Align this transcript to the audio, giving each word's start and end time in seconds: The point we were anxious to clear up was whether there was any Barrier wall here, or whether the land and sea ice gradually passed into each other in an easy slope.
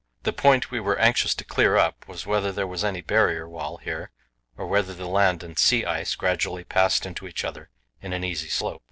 The 0.23 0.33
point 0.33 0.71
we 0.71 0.79
were 0.79 0.97
anxious 0.97 1.35
to 1.35 1.45
clear 1.45 1.77
up 1.77 2.07
was 2.07 2.25
whether 2.25 2.51
there 2.51 2.65
was 2.65 2.83
any 2.83 3.01
Barrier 3.01 3.47
wall 3.47 3.77
here, 3.77 4.09
or 4.57 4.65
whether 4.65 4.95
the 4.95 5.05
land 5.05 5.43
and 5.43 5.59
sea 5.59 5.85
ice 5.85 6.15
gradually 6.15 6.63
passed 6.63 7.05
into 7.05 7.27
each 7.27 7.43
other 7.43 7.69
in 8.01 8.11
an 8.11 8.23
easy 8.23 8.49
slope. 8.49 8.79